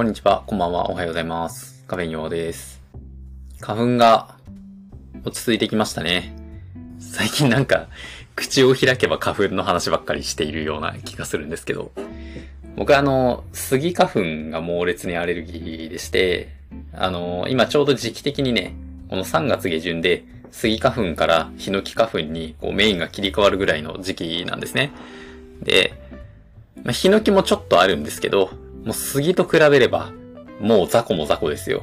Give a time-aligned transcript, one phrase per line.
[0.00, 1.84] こんにちは、こんばんは、おはようございます。
[1.86, 2.80] カフェインです。
[3.60, 4.34] 花粉が
[5.26, 6.34] 落ち着いてきましたね。
[6.98, 7.86] 最近なんか、
[8.34, 11.92] 口を開けば花粉の話ばっかりしているような気がするんですけど、
[12.76, 16.48] 僕はあの、杉花粉が猛烈にアレルギーでして、
[16.94, 18.74] あの、今ちょうど時期的にね、
[19.10, 24.92] この3月下旬で、杉花粉からヒノキ花粉にこうメインが切り替わるぐらいの時期なんですね。
[25.60, 25.92] で、
[26.84, 28.48] まあ、ヒノキもちょっとあるんですけど、
[28.84, 30.12] もう杉と比べれば、
[30.60, 31.82] もう雑魚も雑魚ですよ。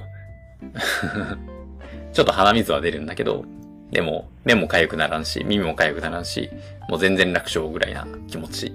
[2.13, 3.45] ちょっと鼻水は出るんだけど、
[3.91, 6.49] でも、目も痒くならんし、耳も痒くならんし、
[6.89, 8.73] もう全然楽勝ぐらいな気持ち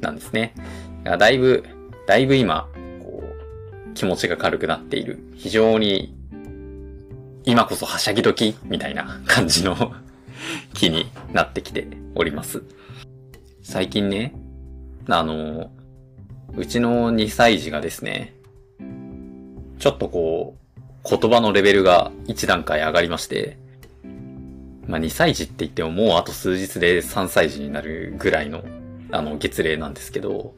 [0.00, 0.54] なんですね。
[1.02, 1.64] だだいぶ、
[2.06, 2.68] だいぶ今、
[3.02, 3.24] こ
[3.90, 5.18] う、気持ちが軽くなっている。
[5.36, 6.14] 非常に、
[7.44, 9.94] 今こそはしゃぎ時みたいな感じの
[10.72, 12.62] 気になってきております。
[13.62, 14.34] 最近ね、
[15.08, 15.70] あの、
[16.56, 18.32] うちの2歳児がですね、
[19.80, 23.58] ちょっとこう、言葉のレベルが1段階上がりまして、
[24.86, 28.62] まあ2歳児って言ってももうあと数日で3歳児になるぐらいの、
[29.10, 30.54] あの、月齢なんですけど、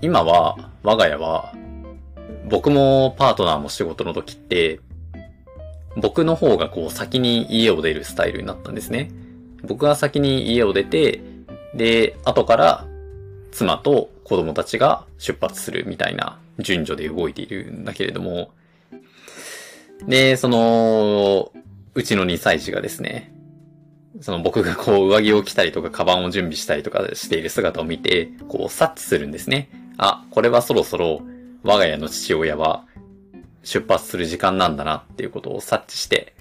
[0.00, 1.54] 今は、我が家は、
[2.50, 4.80] 僕もパートナーも仕事の時って、
[5.96, 9.12] 僕の方がこう先に家を出るスタイルになったんですね。
[9.62, 11.20] 僕が先に家を出て、
[11.74, 12.87] で、後から
[13.50, 18.50] 妻と子供たちが出発するみたいな順序で動いているんだけれども、
[20.06, 21.52] で、その、
[21.94, 23.32] うちの2歳児がですね、
[24.20, 29.68] その僕がこう上着を着たりとかカバンを準備したりとかしている姿を見て、こう察知するんですね。
[29.96, 31.20] あ、これはそろそろ
[31.62, 32.84] 我が家の父親は
[33.62, 36.34] 出発する時間なんだなっていうことを察知して、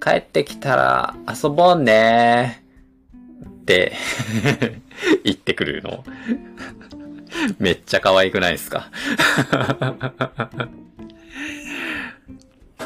[0.00, 2.65] 帰ってきたら遊ぼうね
[3.66, 3.92] って
[5.24, 6.04] 言ってくるの？
[7.58, 8.88] めっちゃ可愛くないですか？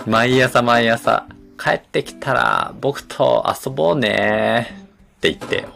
[0.06, 1.26] 毎朝毎朝、
[1.62, 4.74] 帰ってきたら僕と遊ぼうね
[5.18, 5.66] って言って、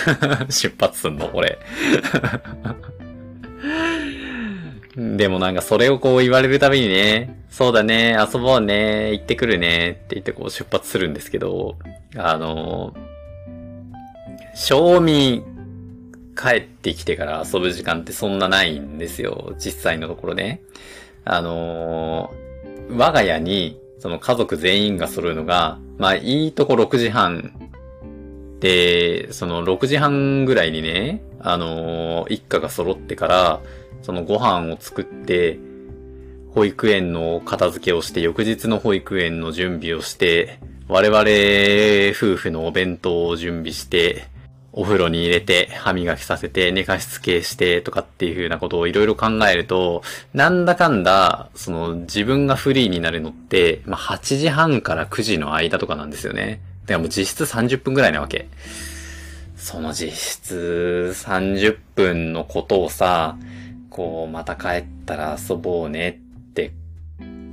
[0.48, 1.58] 出発すんの、俺。
[4.96, 11.76] でもなんかそれをこう言われるたびにね、そうだね、遊ぼうね、行ってくるねって言ってこう出発するんですけど、
[12.16, 12.94] あの、
[14.54, 15.44] 賞味
[16.36, 20.62] 帰ってきてから遊ぶ時間ってそんなないんですよ、実際のところね。
[21.24, 22.32] あの
[22.90, 27.70] 我が家にその家族全員が揃うのが、まあいいとこ6時半
[28.60, 33.60] で、その6時半ぐらいにね、あの一家が揃ってから、
[34.02, 35.58] そのご飯を作って、
[36.50, 41.20] 保育園の片付けをして、翌日の保育園の準備をして、我々
[42.14, 44.24] 夫婦のお弁当を準備して、
[44.76, 50.02] お風呂に入れて、歯磨きさせて、寝かしつけして、とかっていう風なことをいろいろ考えると、
[50.32, 56.60] なんだかんだ、その自分がフリーになるのって、まあ、8時半から9時の間とかなんですよね。
[56.86, 58.48] だからもう実質30分ぐらいなわけ。
[59.56, 63.36] その実質30分のことをさ、
[63.90, 66.20] こう、また帰ったら遊ぼうね
[66.50, 66.72] って、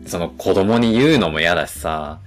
[0.08, 2.20] その子供に言うのも嫌だしさ、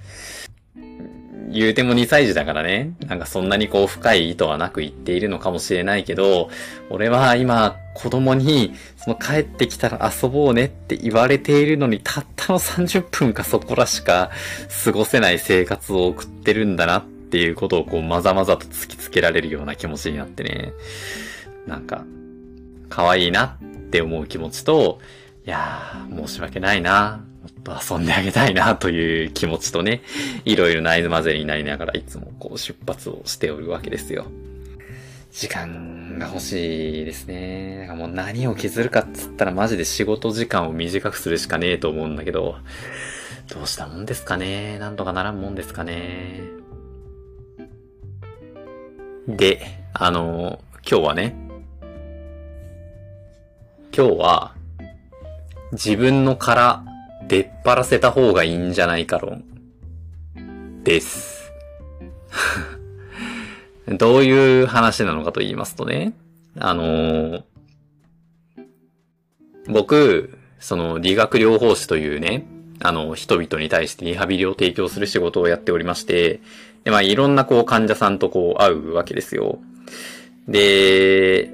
[1.51, 6.49] 言うても2歳児だからね、なんかそんなにこう深い意図はなく言っているのかもしれないけど、
[6.89, 14.31] 俺は今子供に、その帰ってきたら遊ぼうねって言われているのに、たったの30分かそこらしか
[14.83, 20.73] 過ごせない生活を送ってるんだなっていうことをこうまざまざと突きつけられるような気持ちになってね、
[21.67, 22.05] なんか、
[22.89, 24.99] 可愛いなって思う気持ちと、
[25.45, 27.23] いやー、申し訳ないな。
[27.65, 30.03] と遊んであげたいなという気持ちとね、
[30.45, 34.27] いろいろな合図混ぜになりながらいつもこう出発をしておるわけですよ。
[35.31, 37.79] 時間が欲しいですね。
[37.81, 42.55] だからもう何を削るかっつったらマジで仕事時間を短くするしかねえと思うんだけど、
[43.49, 44.79] どうしたもんですかね？
[44.79, 46.39] なんとかならんもんですかね？
[49.27, 51.35] で、あの、今日はね、
[53.91, 54.55] 今日は、
[55.71, 56.84] 自分の殻、
[57.27, 59.43] 出っ張らせた方がいいんじゃないか論。
[60.83, 61.51] です。
[63.87, 66.13] どういう話なのかと言いますとね、
[66.57, 67.43] あのー
[69.67, 72.45] 僕、その理学療法士というね、
[72.81, 76.41] あの、人々に対してリハビリを提供する仕事をやっておりまして、
[76.83, 79.59] で、まあ、いろんなこう患者さんとこう会うわけですよ。
[80.47, 81.51] で、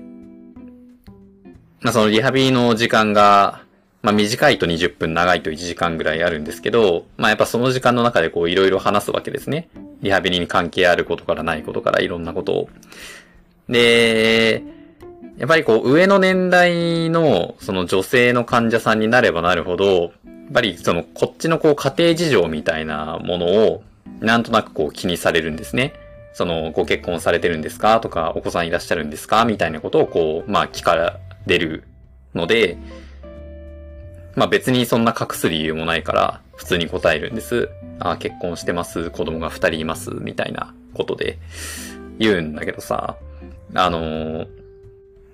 [1.79, 3.63] まあ、そのリハビリの時間が、
[4.01, 9.69] まあ、短いと20分、長いと1時間ぐらいあるんですけど、まあ、やっぱその時間の中でこういろいろ話すわけですね。
[10.01, 12.69] リハビリに関係あることからないことからいろんなことを。
[13.69, 14.63] で、
[15.38, 20.12] やっぱりこう上の年代のその女性の患者さんになればなるほど、やっ
[20.51, 23.83] ぱりそのこっちのこう家庭事情みたいなものを
[24.19, 25.94] なんとなくこう気にされるんですね。
[26.33, 28.00] そのご結婚されてるんですか？
[28.00, 29.45] とかお子さんいらっしゃるんですか？
[29.45, 31.83] みたいなことをこうまあ聞かれる
[32.33, 32.77] ので、
[34.36, 37.69] まあ別にそんな隠す理由もないから普通に答えるんです。
[38.00, 41.38] あ結婚してます、子供が二人います、みたいなことで
[42.19, 43.18] 言うんだけどさ、
[43.74, 44.48] あのー、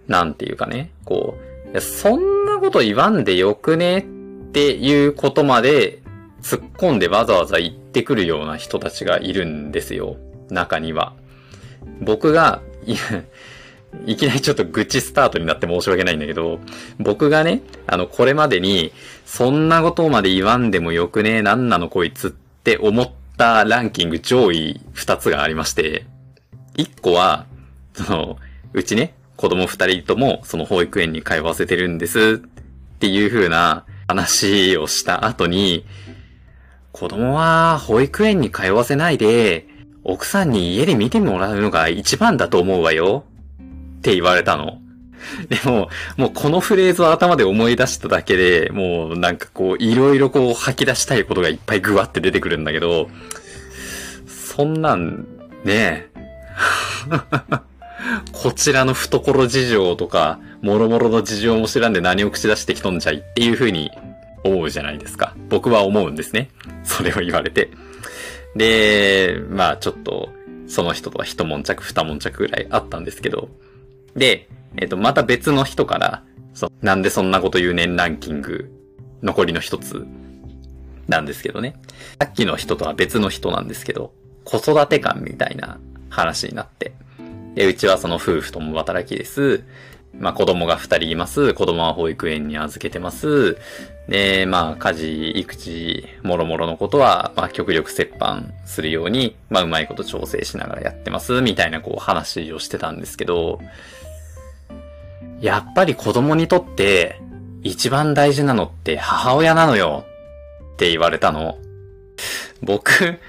[0.07, 1.38] なんていうかね、こ
[1.73, 4.03] う、そんなこと言わんでよくねっ
[4.51, 5.99] ていうことまで
[6.41, 10.17] 突っ込んでわざわざ言ってくるような人たちがいるんですよ。
[10.49, 11.13] 中には。
[12.01, 12.97] 僕が、いや、
[14.05, 16.59] いきなりちょっと愚痴スタートになって申し訳ないんだけど、
[16.99, 18.91] 僕がね、あの、これまでに、
[19.25, 26.05] そんなことまで言わんでもよくねなんなのこいつって思ったランキング上位2つがありまして、
[26.75, 27.45] 1個は、
[27.94, 28.38] その、
[28.73, 35.85] うちね、子供2人ともその保育園に通わせてるんですっていう風な話をした後に、
[36.91, 39.67] 子供は保育園に通わせないで、
[40.03, 43.25] 奥さんに家で見てもらうのが一番だと思うわよ。
[44.07, 44.80] って言われたの。
[45.50, 53.09] でも、もうこのフレーズを頭で思い出しただけで、もうなんかこう、いろいろこう吐き出したいことがいっぱいグワって出てくるんだけど、
[54.27, 55.27] そんなん、
[55.65, 56.07] ね
[58.31, 63.92] こちらの懐事情とか、もろもろの事情も知らんで何を口出してきとんじゃいっていう風に
[64.45, 65.36] 思うじゃないですか。
[65.50, 66.50] 僕は思うんですね。
[66.86, 67.69] それを言われて。
[68.56, 70.30] で、まあちょっと、
[70.68, 73.50] その人とは一悶着二悶着ぐらいあったんですけど、
[74.15, 76.24] で、えっ、と、また別の人から、
[76.54, 78.71] そ、なんでそんなこと言うねんランキング、
[79.21, 80.06] 残りの一つ、
[81.07, 81.75] なんですけどね。
[82.19, 84.13] さっきの人とは別の人なんですけど、
[84.44, 86.94] 子育て感みたいな話になって。
[87.56, 89.63] で、うちはその夫婦共働きです。
[90.13, 91.54] まあ子供が二人います。
[91.54, 93.57] 子供は保育園に預けてます。
[94.07, 101.42] で、まあ家事、育児、もろもろのことは、まあ極力折半するように、まあうまいこと調整しながらやってます。
[101.42, 103.59] みたいなこう話をしてたんですけど、
[105.39, 107.21] やっぱり子供にとって
[107.62, 110.06] 一番大事なのって母親なのよ
[110.74, 111.59] って言われたの。
[112.63, 113.19] 僕、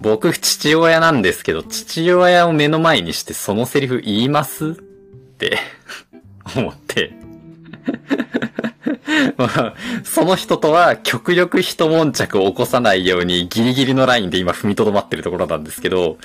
[0.00, 4.70] 僕父親なんですけど、父親を目の前にしてそのセリフ言います？
[4.70, 4.74] っ
[5.40, 5.58] て
[6.56, 7.12] 思って
[9.36, 9.74] まあ
[10.04, 16.18] その人とは極力一悶着を起こさないようにギリギリのラインで今踏みとどまってるところなんですけど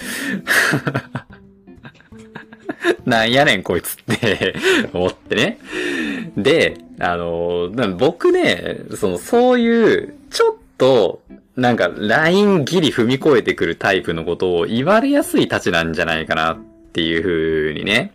[3.06, 4.56] なんやねんこいつって
[4.94, 5.60] 思ってね。
[6.38, 11.22] で、あの、僕ね、その、そういう、ちょっと、
[11.56, 16.57] なんか、ラインギリ踏み越えてくるタイプのことを言われやすいたちなんじゃないかなっ
[16.94, 18.13] ていう風にね、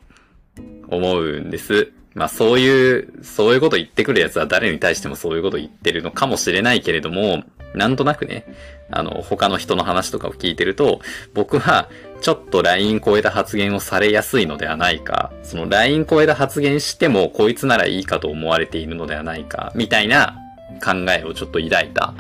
[0.89, 1.93] 思うんです。
[2.15, 8.45] まあそういう、そういうこと言ってくるやつは誰に対してもそういうこと言ってるのかもしれないけれども、なんとなくね、
[8.91, 11.01] あの、他の人の話とかを聞いてると、
[11.35, 11.89] 僕は
[12.21, 20.37] ちょっとライン超えた発言をされやすいのではないか、そのライン超えた発言してもこいつならいいかと思われているのではないか、みたいな
[20.85, 22.15] 考えをちょっと抱いた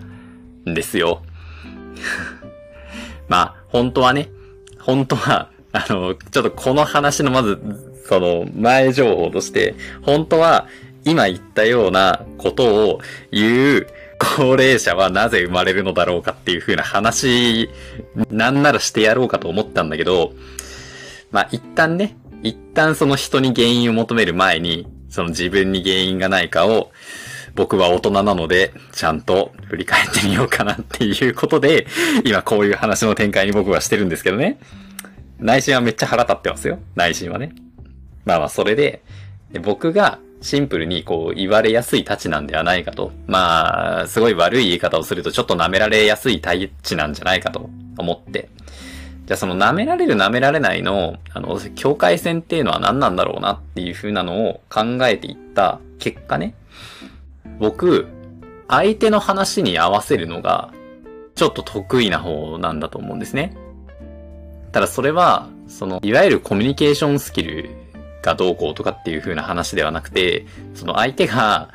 [0.69, 1.23] んですよ。
[3.29, 4.31] まあ、本当はね、
[4.79, 7.61] 本当は、あの、ちょっとこの話のまず、
[8.07, 10.67] その前情報として、本当は
[11.05, 13.87] 今言ったようなことを言う
[14.19, 17.71] 高齢者はなぜ生まれるのだろうかっていう風な話、
[18.31, 20.33] なんならしてやろうかと思ったんだけど、
[21.31, 26.93] まあ一旦ね、一旦その人に原因を求める前に、その自分に原因がないかを、
[27.55, 31.87] 僕は大人なので、ちゃんと振り返ってみようかなっていうことで、
[32.25, 34.59] 今こういう話の展開に僕はしてるんですけどね。
[35.41, 36.79] 内心はめっちゃ腹立ってますよ。
[36.95, 37.53] 内心はね。
[38.25, 39.03] まあまあ、それで、
[39.63, 43.13] 僕がシンプルにこう言われやすいたちなんではないかと。
[43.27, 47.69] まあ、すごい悪い言い方をするとちょっと舐められやすいたちなんじゃないかと
[47.99, 48.49] 思って。
[49.27, 56.55] じゃあその舐められる舐められないの、あの、境界線っていうのは何なんだろうなっていう風なのを考えていった結果ね。
[57.59, 58.09] 僕、
[58.69, 60.73] 相手の話に合わせるのが、
[61.35, 63.57] ちょっと得意な方なんだと思うんですね。
[64.73, 67.71] ただそれは、その、いわゆるコミュニケーションスキル
[68.23, 71.71] がどうこうとかっていう風な話ではなくて、その相手が、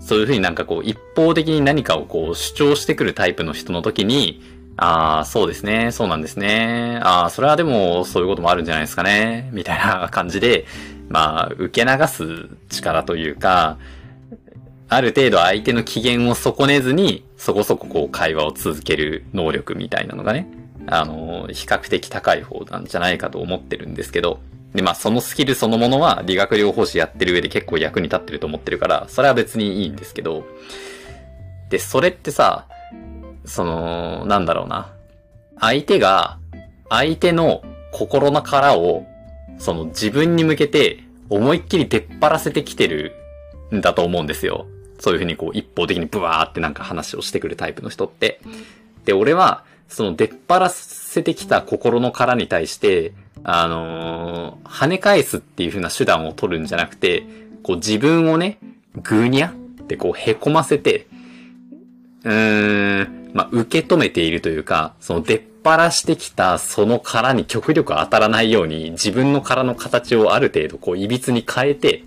[0.00, 4.42] そういう風になんかこう、一方的に何かをこう、主張してくるタイプの人の時に、
[4.76, 6.98] ああ、そうですね、そうなんですね。
[7.02, 9.50] ああ、それはでも、そういうこともあるんじゃないですかね。
[9.52, 10.66] みたいな感じで、
[11.08, 13.78] まあ、受け流す力というか、
[14.88, 20.48] ある程度相手の機嫌を損ねずに、そこそここう会話を続ける能力みたいなのがね、
[20.86, 24.40] あの、比較的高い方なんじゃないかと思ってるんですけど、
[24.74, 30.44] で、まあそのスキルそのものは理学療法士やってる上で結構役に立ってると思ってるから、それは別にいいんですけど、
[31.70, 32.66] で、それってさ、
[33.44, 34.92] その、なんだろうな。
[35.58, 36.38] 相手が、
[36.88, 37.62] 相手の
[37.92, 39.06] 心の殻を、
[39.58, 43.12] その自分に向けて思いっきり出っ張らせてきてる
[43.72, 44.66] んだと思うんですよ。
[44.98, 48.40] そういうふうにこう一方的にブワーってなんか話をしてくるタイプの人って。
[49.04, 53.12] で、俺は、その出っ張らせてきた心の殻に対して、
[53.44, 57.24] あのー、跳ね返すっていう風な手段を取るんじゃなくて、
[57.62, 58.58] こう自分をね、
[59.02, 61.06] ぐにゃってこう凹ませて、
[62.24, 72.04] うーん、まあ、受け止めているというか、その出っ張らしてきたその殻に極力当たらないように、自分の殻の形をある程度こう、歪に変えて、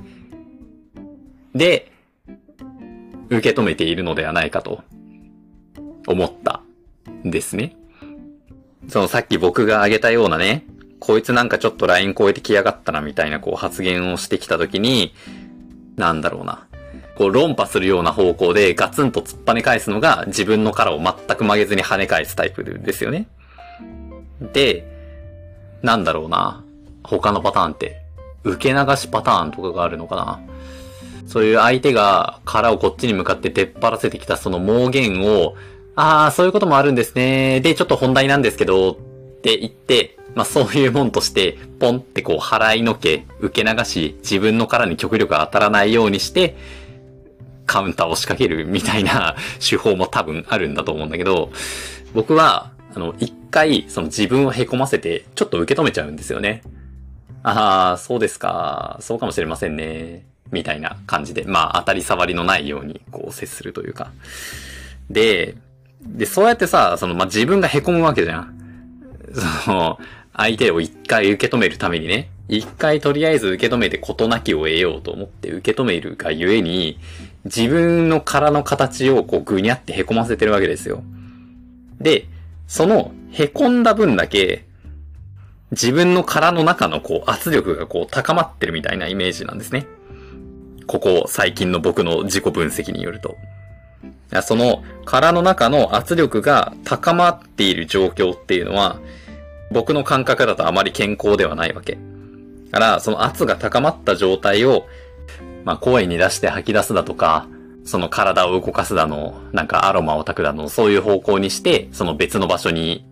[1.53, 1.91] で、
[3.29, 4.83] 受け止めているのではないかと、
[6.07, 6.61] 思った。
[7.25, 7.75] ですね。
[8.87, 10.65] そのさっき僕が挙げたようなね、
[10.99, 15.13] こいつなんかちょっとライン超えてきやがったなみたいなこう発言をしてきたときに、
[15.95, 16.67] なんだろうな。
[17.17, 23.27] こう論破するような方向でガツンと突っぱね返すのが自分の殻を全く曲げずに跳ね返すタイプですよね。
[24.53, 24.85] で、
[25.81, 26.63] なんだろうな。
[27.03, 28.01] 他のパターンって、
[28.43, 30.39] 受け流しパターンとかがあるのかな。
[31.27, 35.55] そういう相手が殻をこっちに向かって出っ張らせてきたその盲言を、
[35.95, 37.61] ああ、そういうこともあるんですね。
[37.61, 38.95] で、ちょっと本題なんですけど、っ
[39.41, 46.57] て言って、まあそういうもんとして、ポンってこう払いのけ、受け流し、自分の殻に極力当たらないようにして、
[47.65, 51.51] カウンターを仕掛けるみたいな手法も多分あるんだと思うんだけど、
[52.13, 56.61] 僕は、あの、一回、その自分を凹ませて、ちょっと受け止めちゃうんですよね。
[57.43, 58.97] ああ、そうですか。
[59.01, 60.25] そうかもしれませんね。
[60.51, 64.11] みたいな感じで、まあ、当たり障りのないように、こう、接するというか。
[65.09, 65.55] で、
[66.05, 68.57] で、そうやってさ、その、まあ、自分が凹むわけじゃん。
[69.65, 69.99] その、
[70.33, 76.99] 相手を一回受け止めるためにね、一回とりあえず受け止めて事なきを得ようと思って受け止めるがゆえに、
[77.45, 81.03] 自分の殻の形をこうぐにゃって凹ませてるわけですよ。
[81.99, 82.27] で、
[82.67, 84.65] その凹んだ分だけ、
[85.71, 89.87] 自分の殻の中のこう圧力がこう高まってるみたいなイメージなんですね。
[90.85, 93.37] ここ最近の僕の自己分析によると。
[94.41, 98.99] その殻の中の圧力が高まっている状況っていうのは、
[99.71, 101.97] 僕の感覚だとあまり健康ではないわけ。
[102.71, 104.87] だから、その圧が高まった状態を
[105.65, 107.47] まあ、声に出して吐き出すだとか、
[107.83, 113.05] その体を動かすだの、なんかアロマを炊くだの、そういう方向にして、その別の場所に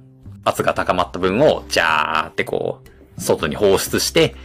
[0.46, 2.82] 圧が高まった分を、ジャーってこ
[3.18, 4.36] う、外に放出して、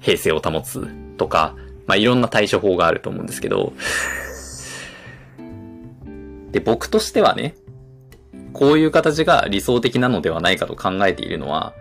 [0.00, 1.54] 平静を保つとか、
[1.86, 3.72] まあ、いろんな対処法があると思うんですけど、
[6.52, 7.54] で、僕としてはね、
[8.52, 11.74] こういう形が理想的なのではないかと考えているのは、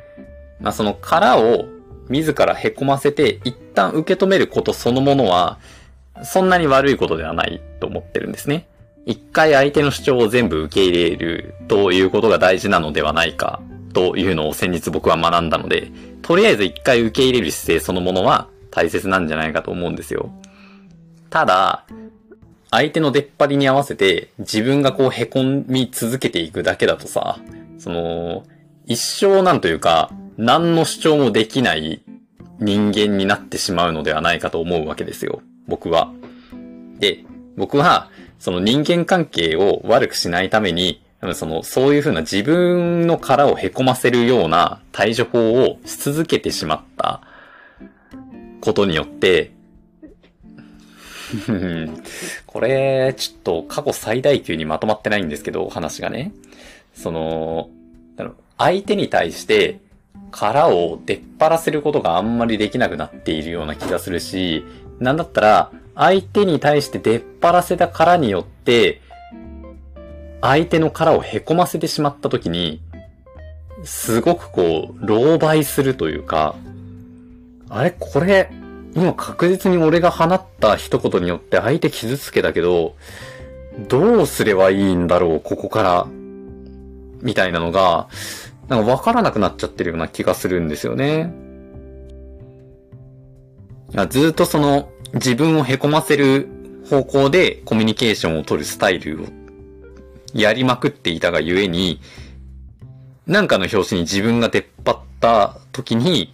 [0.60, 1.66] まあ、その殻を
[2.10, 5.60] 自ら凹ませて一旦受け止めることそのものは、
[6.24, 8.68] そんなに悪いことではないと思ってるんですね。
[9.06, 13.62] 一回相手の主張を全部受け入れるということが大事なのではないか
[13.94, 20.32] というのを先日僕は学んだので、とりあえず一回受け入れる姿勢そのものは大切なんじゃないかと思うんですよ。
[21.30, 21.86] ただ、
[22.72, 27.40] 相手の出っ張りに合わせて自分がこう凹み続けていくだけだとさ、
[27.80, 28.44] その、
[28.86, 32.02] 一生なんというか、何の主張もできない
[32.60, 35.42] 人間になってしまうのではないかと思うわけですよ。
[35.68, 36.12] 僕は。
[37.00, 37.24] で、
[37.58, 38.10] 僕は、
[38.40, 41.02] その人間関係を悪くしないために、
[41.34, 47.22] その、そういうふうな自分の殻を凹ませるような対処法をし続けてしまった
[48.62, 49.52] ことによって、
[52.46, 56.32] これ、ちょっと過去最大級にまとまってないんですけど、話がね。
[56.94, 57.70] その、
[58.58, 59.80] 相手に対して
[60.32, 64.66] 殻を出っ張らせることがあんまりできなくなっているような気がするし、
[65.00, 69.02] なんだったら、相手に対して出っ張らせた殻によって、
[70.42, 72.82] 相手の殻を凹ませてしまった時に、
[73.84, 76.56] すごくこう、狼狽するというか、
[77.70, 78.50] あれこれ、
[78.96, 82.96] 今確実に俺が放った一言によって相手傷つけたけど、
[83.88, 86.08] どうすればいいんだろう、ここから。
[87.22, 88.08] みたいなのが、
[88.68, 91.34] なんかわからなくなっちゃってるような気がするんですよね。
[94.10, 96.48] ずっとその自分を凹ませる
[96.90, 99.26] 方向でコミュニケーションを取るスタイルを
[100.34, 102.00] やりまくっていたがゆえに、
[103.28, 106.34] なんかの表紙に自分が出っ張った時に、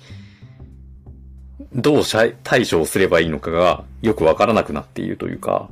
[1.76, 2.04] どう
[2.44, 5.70] 対処をすればいいのかがよくわからなくなっているというか、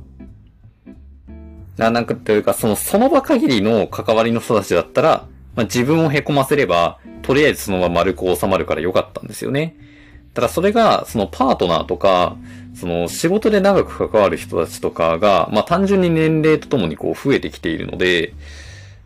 [1.78, 9.76] ななんかというか、その、その場限りの関わりの人たちだったら、まあ、自分を凹ませれば、とりあえずそのまま丸く収まるから良かったんですよね。
[10.34, 12.36] ただそれが、そのパートナーとか、
[12.74, 18.34] その仕事で長く関わる人たちとかが、まあ単純に年齢とともにこう増えてきているので、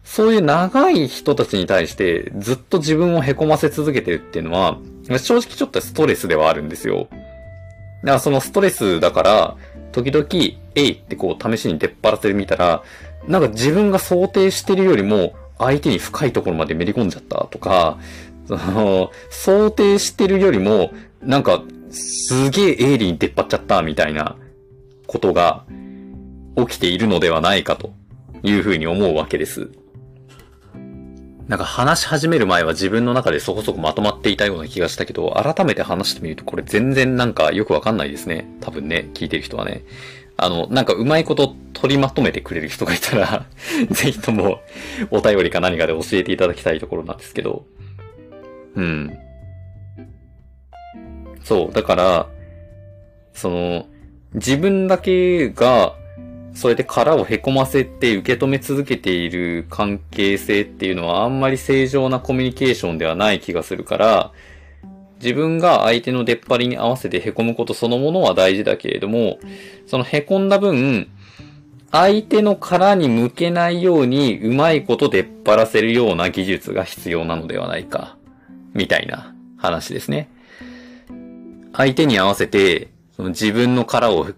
[0.09, 7.09] そういう長い人たちに対してずっと自分を凹ませ続けてるっていうのは、正直ちょっとストレスではあるんですよ。
[7.11, 7.23] だか
[8.03, 9.57] らそのストレスだから、
[9.93, 10.27] 時々、
[10.75, 12.83] えいってこう試しに出っ張らせてみたら、
[13.29, 17.99] なんか自分が想定してるよりも相手に深いところまでめり込んじゃったとか、
[18.47, 20.91] その、想定してるよりも、
[21.23, 24.37] なんか、すげえ鋭利に出っ張っちゃったみたいな
[25.07, 25.65] ことが
[26.57, 27.93] 起きているのではないかと
[28.43, 29.71] いうふうに思うわけです。
[31.49, 38.47] なんか話し始める前は自分の中でそこそこまとまっていたような気がしたけど、改めて話してみるとこれ全然なんかよくわかんないですね。
[38.61, 39.83] 多分ね、聞いてる人はね。
[40.37, 43.47] あの、なんかうまいこと取りまとめてくれる人がいたら
[43.91, 44.61] ぜひとも
[45.11, 47.65] お便りか何かで教えていただきたいところなんですけど。
[48.77, 49.19] うん。
[51.43, 52.27] そう、だから、
[53.33, 53.87] その、
[54.35, 55.95] 自分だけが、
[56.55, 64.33] そうやって殻を凹ませて受け止め続けている関係性っていうのはあんまり正常なコミュニケーションではない気がするから、
[65.21, 69.39] 自分が相手の出っ張りに合わせて凹むことそのものは大事だけれども、
[69.87, 71.09] その凹んだ分、
[71.91, 78.17] 相手の殻に向けないようにうまいこと出っ張らせるような技術が必要なのではないか、
[78.75, 80.29] みたいな話ですね。
[81.73, 84.29] 相手に合わせて、その自分の殻を、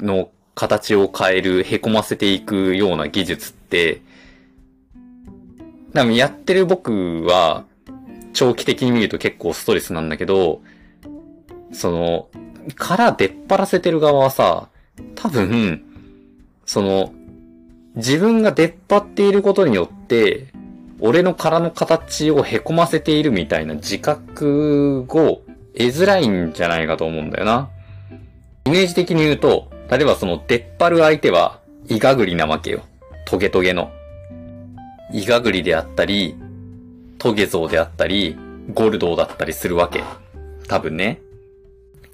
[0.00, 4.00] の形を変える、凹ませていくような技術って、
[5.94, 7.64] やってる僕は、
[8.32, 10.62] 長期的に見ると結構ストレスなんだけど、
[11.72, 12.28] その、
[12.74, 14.68] 殻出っ張らせてる側はさ、
[15.14, 15.84] 多分、
[16.64, 17.12] その、
[17.94, 20.46] 自分が出っ張っていることによって、
[21.00, 25.42] 俺の殻の形を凹ませているみたいな自覚を
[25.76, 27.68] 得づらいんじゃないかと思うんだよな。
[28.64, 32.82] イメージ的に言うと、例えばその出っ張る相手は、イガグリなわけよ。
[33.24, 33.90] トゲトゲの。
[35.12, 36.36] イガグリであったり、
[37.18, 38.36] トゲゾウであったり、
[38.74, 40.02] ゴルドーだったりするわけ。
[40.68, 41.20] 多分ね。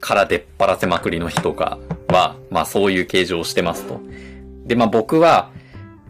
[0.01, 4.01] から出っ張らせまくりの人が、は、まあそういう形状をしてますと。
[4.67, 5.51] で、まあ僕は、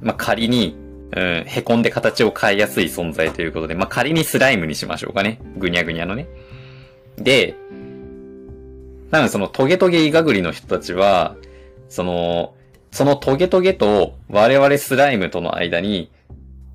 [0.00, 0.76] まあ仮に、
[1.14, 5.40] うん、凹んで形を変えやすい存在ということで、まあ仮にスライムにしましょうかね。
[5.58, 6.26] ぐにゃぐにゃのね。
[7.18, 7.54] で、
[9.10, 11.36] なのでそのトゲトゲイガグリの人たちは、
[11.92, 12.54] その、
[12.90, 16.10] そのトゲトゲと我々スライムとの間に、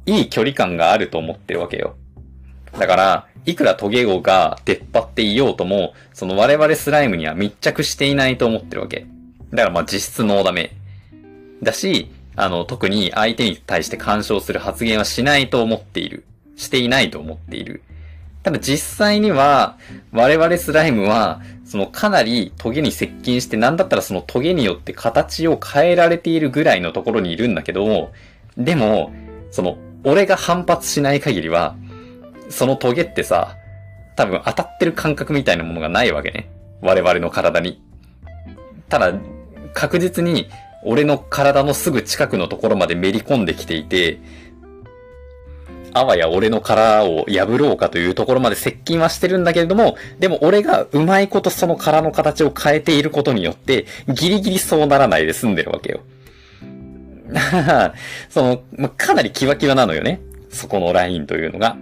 [0.05, 1.95] いい距離感があると思ってるわけよ。
[2.77, 9.07] だから、いくらトゲゴが出っ張っていようとも、その我々スライムには密着していないと思ってるわけ。
[9.49, 10.75] だからまあ実質ノーダメ。
[11.63, 16.25] だし、あの、特に相手に対して干渉する発言はしないと思っている。
[16.55, 17.81] していないと思っている。
[18.43, 19.77] ただ実際には、
[20.11, 28.11] 我々スライムは、そのかなりトゲに接近して、なんだったらそのトゲによって形を変えられているぐらいのところにいるんだけど、
[28.57, 29.11] でも、
[29.51, 31.75] その、俺が反発しない限りは、
[32.49, 33.57] そのトゲってさ、
[34.15, 36.49] 多分当たってる感覚みたいなものがないわけね。
[36.81, 37.81] 我々の体に。
[38.87, 39.13] ただ、
[39.73, 40.49] 確実に
[40.85, 44.19] 俺の体のすぐ近くのところまでめり込んできていて、
[45.93, 56.01] あわや俺の殻を破ろうかというところまで接近はしてるんだけれども、でも俺がうまいことその殻の形を変えていることによって、ギリギリそうならないで済んでるわけよ。
[58.29, 60.21] その、まかなりキワキワなのよね。
[60.49, 61.77] そこのラインというのが。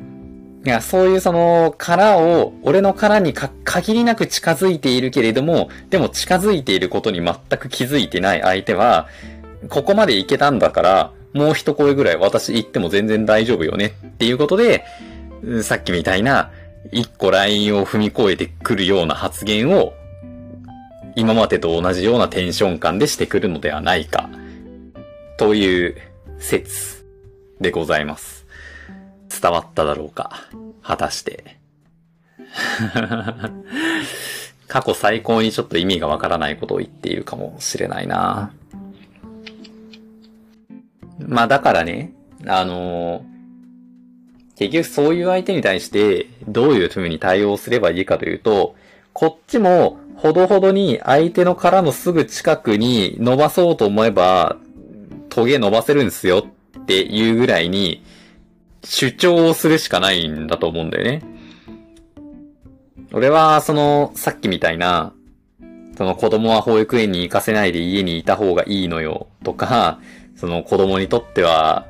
[0.65, 9.07] いや、そういうその、殻を、俺の殻にか、限りなく近づいているけれども、でも近づいていることに全く気づいてない相手は、
[9.69, 14.85] ここまでいけたんだから、もう一声ぐらい私言っても全然大丈夫よねっていうことで、
[15.63, 16.49] さっきみたいな、
[16.93, 19.93] 一個ラインを踏み越えてくるような発言を、
[21.17, 24.29] 今までと同じようなテンション感でしてくるのではないか、
[25.37, 25.97] という
[26.39, 27.05] 説
[27.59, 28.45] でございます。
[29.29, 30.47] 伝わっただろうか
[30.81, 31.57] 果たして。
[34.69, 38.53] 過去最高にちょっと意味がわからないことを言っているかもしれないな。
[41.19, 42.13] まあだからね、
[42.45, 43.23] あのー、
[44.57, 48.75] 結局そういう相手に対してどういう風に対応すればいいかというと、
[49.13, 54.57] こっちもほどほどに相手の殻のすぐ近くに伸ばそうと思えば、
[55.29, 56.45] トゲ伸ばせるんですよ
[56.79, 58.03] っていうぐらいに、
[58.83, 61.21] 主張をするしかないんだと思うんだよね。
[63.11, 65.13] 俺は、その、さっきみたいな、
[65.97, 69.99] その子供は保育園に行かせないで家にいた方がいいのよとか、
[70.35, 71.87] その子供にとっては、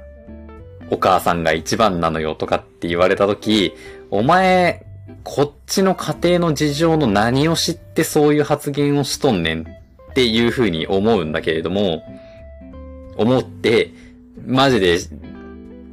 [0.89, 3.73] お母さんが一番なのよとかって言われたとき、
[4.12, 4.86] お前、
[5.23, 12.03] こっちの家庭の事情の何を知ってそういう発言をしとんねんっていうふうに思うんだけれども、
[13.17, 13.91] 思って、
[14.45, 14.99] マジで、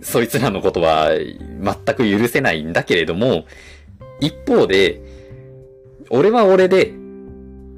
[0.02, 3.44] そいつらのことは全く許せないんだけれども、
[4.20, 5.00] 一方で、
[6.10, 6.92] 俺は俺で、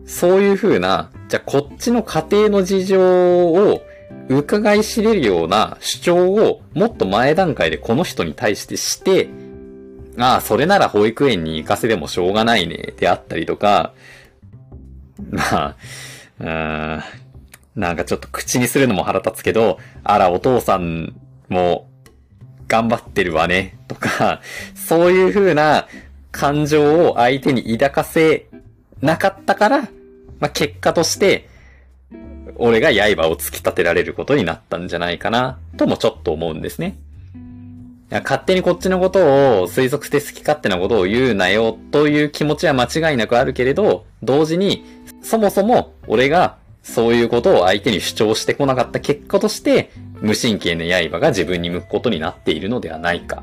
[0.06, 3.82] そういう風な、じゃあこっちの家庭の事情を
[4.28, 9.28] 伺い知れるような主張をもっと前段階でこの人に対してして、
[10.18, 13.92] ああ、それなら保育園に行かせてもしょうがないね、であったりとか、
[15.30, 15.76] まあ、
[16.40, 16.44] う
[17.78, 21.14] ん、なんかちょっと口にするのも腹立つけど、あら、お父さん
[21.48, 21.88] も
[22.68, 24.40] 頑張ってるわね、とか、
[24.74, 25.86] そういう風な
[26.30, 28.46] 感情を相手に抱かせ
[29.00, 29.82] なかったから、
[30.40, 31.48] まあ、結果として、
[32.56, 36.96] 俺が刃を突き立てられることになったんじゃないかな、ともちょっと思うんですね。
[38.10, 39.18] 勝手にこっちのこと
[39.62, 44.84] を推測して好き勝手なことを言うなよという気持ちは間違いなくあるけれど、同時に、
[45.22, 49.90] そもそも俺がそういうことを相手に主張してこなかった結果として、
[50.20, 53.42] 無神経な刃が自分に向くことになっているのではないか。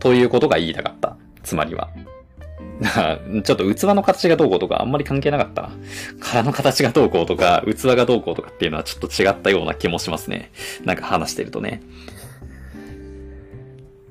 [0.00, 1.16] ということが言いたかった。
[1.44, 1.90] つまりは。
[3.42, 5.70] ちょっと器の形がどうこうとかあんまり関係なかったな。
[6.20, 10.50] 殻の形がどうこうとか、器がどうこうとかっていうのはちょっと違ったような気もしますね。
[10.84, 11.82] なんか話してるとね。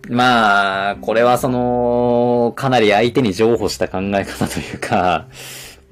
[0.09, 5.27] まあ、これはその、かなり相手に譲歩した考え方というか、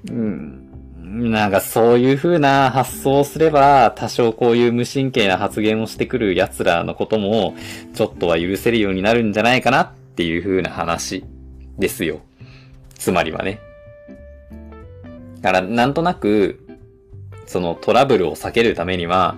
[0.09, 7.55] うん、なんかそういう風な発想をすれば、多少こういう無神経な発言をしてくる奴らのことも、
[7.93, 11.25] ちょっとは許せるようになるんじゃないかなっていう風な話
[11.77, 12.21] ですよ。
[12.97, 13.59] つまりはね。
[15.41, 16.59] だから、なんとなく、
[17.45, 19.37] そのトラブルを避けるためには、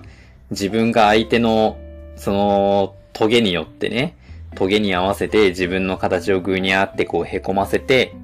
[0.50, 1.76] 自分が相手の、
[2.16, 4.16] その、トゲによってね、
[4.54, 8.14] トゲに合わせて自分の形をぐにゃってこう凹ませて、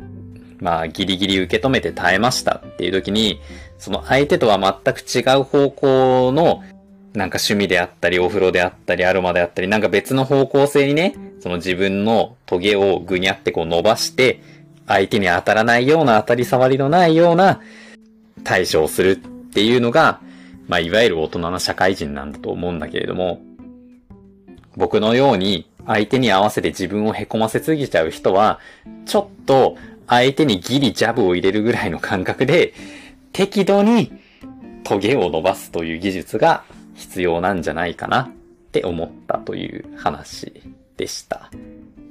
[0.60, 3.40] まあギリギリ受け止めて耐えましたっていう時に、
[3.78, 6.62] その相手とは全く違う方向の
[7.12, 14.40] なんか趣味であったり、お風呂であったり、アロマであったり、なんか別の方向性にね、その自分のトゲをぐにゃってこう伸ばして、
[14.86, 17.60] 相手に当たらないような当たり障りのないような
[18.42, 20.20] 対処をするっていうのが、
[20.68, 23.40] まあいわゆる大人の社会人なんだと思うんだけれども、
[24.76, 28.60] 僕のように相手に合わせて自分を凹ませすぎちゃう人は、
[29.06, 32.74] ちょっと相手にギリジャブを入れるぐらいの感覚で、
[33.32, 34.12] 適度に
[34.84, 38.30] トゲを伸ばすという技術が必要なんじゃないかなっ
[38.72, 40.52] て思ったという話
[40.96, 41.50] でした。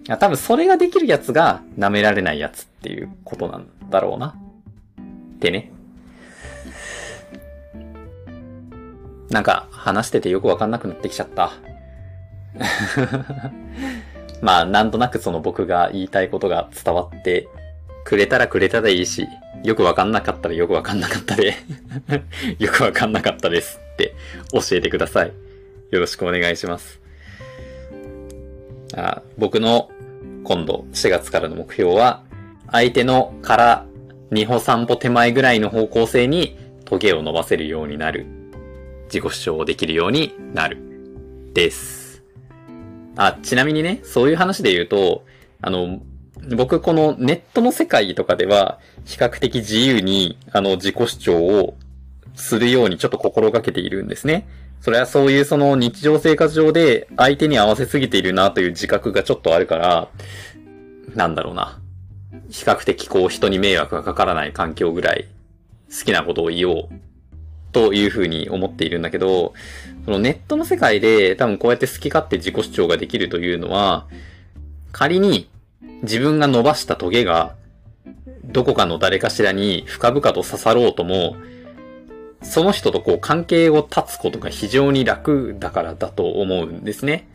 [0.07, 4.35] 多分それができるやつが舐められないやつっていうことなんだろうな。
[5.35, 5.71] ってね。
[9.29, 11.53] なんか話しててよくわかんなくなってきちゃった。
[14.41, 17.47] まあ、なんとなくその僕が言いたいことが伝わって
[18.03, 19.27] くれたらくれたでいいし、
[19.63, 21.55] よくわかんなかったらよくわかんなかったで
[22.59, 24.13] よくわかんなかったですって
[24.51, 25.31] 教えてください。
[25.91, 27.02] よろしくお願いします。
[28.95, 29.89] あ僕の
[30.43, 32.23] 今度4月からの目標は、
[32.71, 33.85] 相手のから
[34.31, 38.25] 2歩3歩手前ぐらいの方向性にトゲを伸ばせるようになる。
[39.05, 40.77] 自己主張できるようになる。
[41.53, 42.23] です。
[43.15, 45.23] あ、ちなみにね、そういう話で言うと、
[45.61, 46.01] あの、
[46.55, 51.75] 僕このネットの世界とかでは、比較的自由に、あの、自己主張を
[52.35, 54.47] するようにちょっと心がけているんですね。
[54.83, 60.09] それはそういうその日常生活上で相手に合わせすぎているなという自覚がちょっとあるから、
[61.15, 61.79] なんだろうな。
[62.49, 65.29] 比較的こう人に迷惑がかからない環境ぐらい
[65.89, 66.89] 好きなことを言おう
[67.71, 69.53] というふうに思っているんだけど、
[70.03, 74.05] そのネットの世界で多分こうやって好き勝手自己主張ができるというのは、
[74.91, 75.49] 仮に
[76.01, 77.55] 自分が伸ばしたトゲが
[78.43, 81.37] どこかの誰かしらに深々と刺さろうとも、
[82.43, 87.27] その人とこう関係を断つことが非常に楽だからだと思うんですね。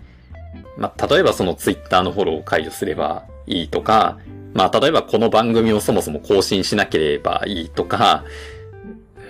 [0.77, 4.19] まあ、例えばそのツイッターのフォローを解除すればいいとか、
[4.55, 8.25] まあ、例えばこの番組をそもそも更新しなければいいとか、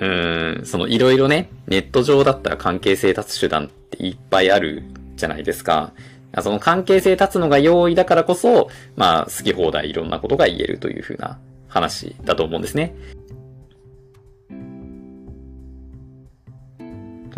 [0.01, 4.85] うん、そのいろいろね、ネット上だったら関係性立つ手段っていっぱいある
[5.17, 5.93] じゃないですか。
[6.43, 11.39] その関係性立つのが容易だからこそ、まあ好き放題いろんなことが言えるというふうな
[11.69, 12.95] 話だと思うんですね。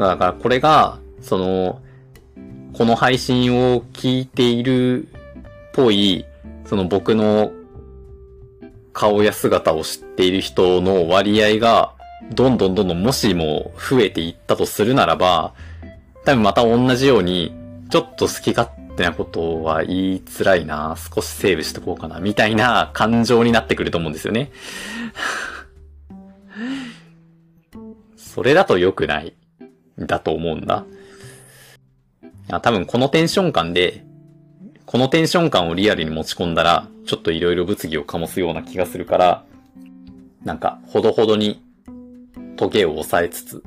[0.08, 1.80] だからこれが、その、
[2.72, 5.10] この配信を聞いているっ
[5.72, 6.24] ぽい、
[6.64, 7.52] その僕の
[8.92, 11.94] 顔や姿を知っている人の割合が
[12.32, 15.54] どんどんどんどんもしも増えていったとするならば、
[16.24, 17.54] 多分また同じように、
[17.90, 24.52] ちょっと好き勝手なことは言いづらいな、少しセーブしとこうかな、みたいな感情になってくると思うんですよね。
[28.16, 29.34] それだと良くない、
[30.00, 30.84] だと思うんだ。
[32.50, 34.04] あ多分このテンション感で、
[34.86, 39.44] このテンション感をリアルに持ち込んだら、ちょっと色々物議を醸すような気がするから、
[40.44, 41.62] なんか、ほどほどに、
[42.56, 43.62] トゲを抑えつつ、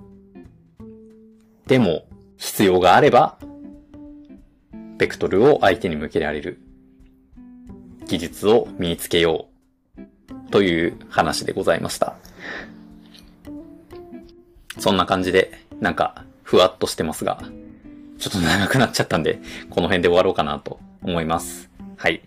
[1.67, 2.05] でも、
[2.37, 3.37] 必要があれば、
[4.97, 6.59] ベクトルを相手に向けられる
[8.05, 9.47] 技術を身につけよ
[9.97, 12.15] うという話でございました。
[14.77, 17.39] そんな感じで、なんか、ふわっとしてますが、
[18.19, 21.69] ちょっと長くなっちゃったんで、この辺で終わろうかなと思います。
[21.97, 22.21] はい。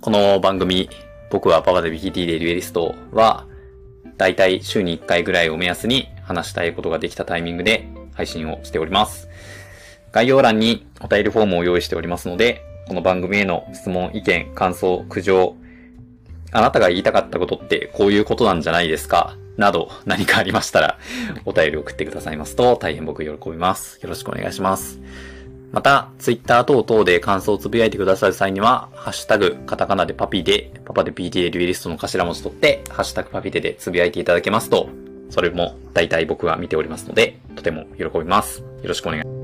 [0.00, 0.88] この番組、
[1.30, 3.46] 僕はパパで BT でデュエリストは、
[4.16, 9.28] だいたい週に1回ぐらいを目安に話したいことができたタイミングで配信をしております。
[10.12, 15.56] 概要欄にお便りフォームを用意しておりますので、この番組への質問、意見、感想、苦情、
[16.50, 19.36] あなたが言いたかったことってこういうことなんじゃないですか？
[19.58, 20.98] など何かありましたら
[21.44, 24.00] お便り送ってくださいますと大変僕喜びます。
[24.02, 25.00] よろしくお願いします。
[25.70, 34.88] また、ツイッター等々で感想をつぶやいてくださる際には、ハッシュタグ、カタカナでパピで、パパで PTA リュエリストの頭文字取って、ハッシュタグパピででつぶやいていただけますと、
[35.28, 38.60] それも大体僕は見ておりますので、とても喜びます。
[38.60, 39.37] よろしくお願いします。